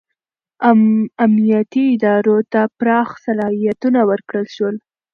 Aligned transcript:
امنیتي 1.25 1.83
ادارو 1.95 2.37
ته 2.51 2.61
پراخ 2.79 3.09
صلاحیتونه 3.25 3.99
ورکړل 4.09 4.47
شول. 4.55 4.75